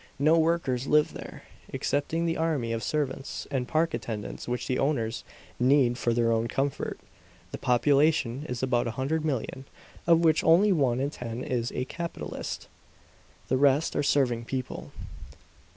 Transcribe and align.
No 0.17 0.35
workers 0.39 0.87
live 0.87 1.13
there, 1.13 1.43
excepting 1.71 2.25
the 2.25 2.35
army 2.35 2.71
of 2.71 2.81
servants 2.81 3.45
and 3.51 3.67
park 3.67 3.93
attendants 3.93 4.47
which 4.47 4.65
the 4.65 4.79
owners 4.79 5.23
need 5.59 5.95
for 5.95 6.11
their 6.11 6.31
own 6.31 6.47
comfort. 6.47 6.99
The 7.51 7.59
population 7.59 8.43
is 8.49 8.63
about 8.63 8.87
a 8.87 8.91
hundred 8.97 9.23
million, 9.23 9.65
of 10.07 10.21
which 10.21 10.43
only 10.43 10.71
one 10.71 10.99
in 10.99 11.11
ten 11.11 11.43
is 11.43 11.71
a 11.73 11.85
capitalist. 11.85 12.67
The 13.47 13.57
rest 13.57 13.95
are 13.95 14.01
serving 14.01 14.45
people." 14.45 14.91